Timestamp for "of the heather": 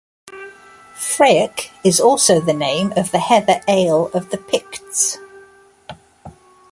2.97-3.61